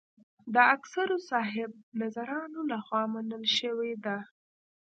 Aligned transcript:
د 0.53 0.55
اکثرو 0.75 1.17
صاحب 1.29 1.71
نظرانو 2.01 2.59
له 2.71 2.77
خوا 2.85 3.03
منل 3.13 3.43
شوې 3.57 3.93
ده. 4.05 4.17